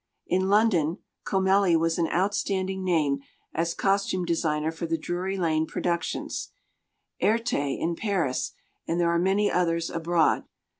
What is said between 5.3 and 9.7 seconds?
Lane productions; Erte, in Paris, and there are many